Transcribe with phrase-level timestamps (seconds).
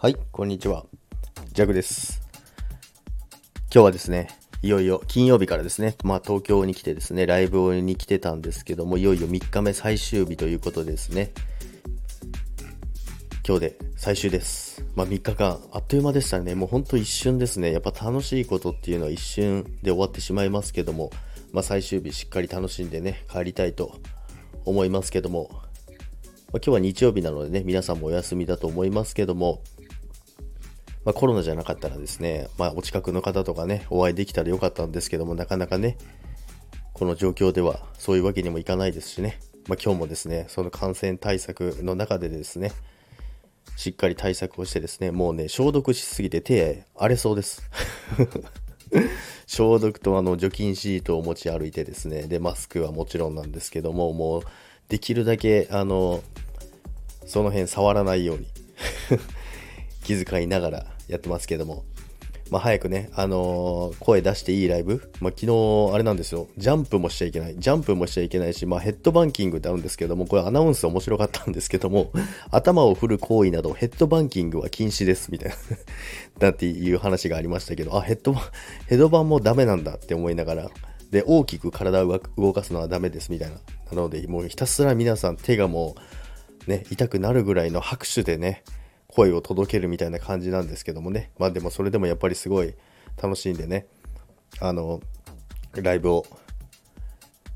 [0.00, 0.86] はい、こんにちは。
[1.52, 2.22] ジャグです。
[3.62, 4.28] 今日はですね、
[4.62, 11.32] いよいよ金曜日からですね、まあ東京に来てですね、ライブに来てたんですけども、いよいよ3日目最終日ということですね、
[13.44, 14.84] 今日で最終です。
[14.94, 16.54] まあ3日間、あっという間でしたね。
[16.54, 17.72] もうほんと一瞬ですね。
[17.72, 21.10] やっぱ楽しいことっていうのは一瞬で終わってしまいますけども、
[21.50, 23.98] まあ最終日しっかり楽しんでね、帰りたいと
[24.64, 25.62] 思いますけども、まあ
[26.52, 29.60] 今日は日曜日なのでね、皆さんもお休みだと思いますけども、
[31.08, 35.96] まあ、コロナじゃなかったらですね、まあ、お近くの方とかね、お会いできたらよかったんですけども、なかなかね、
[36.92, 42.72] この状況ではそういうわけにもいかないですしね、まあ、今日もですね、その感染対策の中でですね、
[43.74, 47.62] しっかり対策をしてですね、もうね、消毒しすぎて手荒れそうです。
[49.48, 54.42] 消毒とあの除菌シートを持ち歩いてですね、で、マスクはもちろんなんですけども、もう、
[54.90, 56.22] できるだけ、あの、
[57.24, 58.46] その辺触らないように
[60.04, 61.84] 気遣いながらやってますけども、
[62.50, 72.10] まあ、早くね、あのー声出していいライブ、まあ、昨日、あれなんですよ、ジャンプもしちゃいけない、ジャンプもしちゃいけないし、まあ、ヘッドバンキングってあるんですけども、これアナウンス面白かったんですけども、
[72.50, 75.56] 頭を振る行為など、ヘッドバンキングは禁止です、みたいな、
[76.38, 78.42] だっていう話がありましたけど、あ、ヘッドバン、
[78.86, 80.70] ヘッドバンもダメなんだって思いながら、
[81.10, 83.56] で、大きく体を動かすのはダメです、みたいな。
[83.90, 85.94] なので、もうひたすら皆さん手がも
[86.66, 88.62] う、ね、痛くなるぐらいの拍手でね、
[89.08, 91.30] 声を届けるみたいな感じなんですけどもね。
[91.38, 92.74] まあでもそれでもやっぱりすごい
[93.20, 93.86] 楽しんでね、
[94.60, 95.00] あの、
[95.74, 96.26] ライブを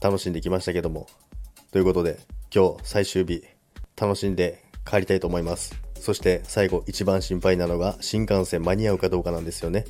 [0.00, 1.06] 楽しんできましたけども。
[1.72, 2.18] ということで、
[2.54, 3.44] 今日最終日、
[4.00, 5.74] 楽しんで帰りたいと思います。
[5.94, 9.84] そして最後、一番心配なのが新幹線間に合うかどうかなんですよね。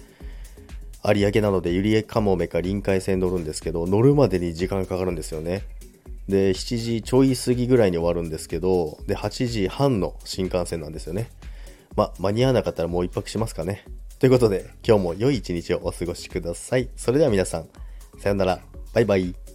[1.05, 5.63] 有明なのでゆりえかもめか臨海線乗るんですけど、乗るまでに時間かかるんですよね。
[6.29, 11.31] で、7時ちょい過ぎぐらいに終わるんですけど、で、8時半の新幹線なんですよね。
[11.97, 13.85] ま、間に合わなかったらもう一泊しますかね。
[14.19, 16.89] ということで、今日も良い一日をお過ごしください。
[16.97, 17.69] それでは皆さん、
[18.19, 18.61] さよなら。
[18.95, 19.48] バイバイ。